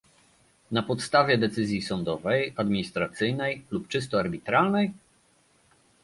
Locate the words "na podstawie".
0.71-1.37